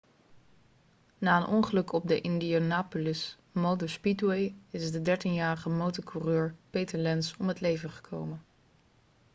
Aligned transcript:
na 1.17 1.37
een 1.37 1.45
ongeluk 1.47 1.91
op 1.93 2.07
de 2.07 2.21
indianapolis 2.21 3.37
motor 3.51 3.89
speedway 3.89 4.55
is 4.69 4.91
de 4.91 5.01
dertienjarige 5.01 5.69
motorcoureur 5.69 6.55
peter 6.69 6.99
lenz 6.99 7.35
om 7.39 7.47
het 7.47 7.61
leven 7.61 7.89
gekomen 7.89 8.41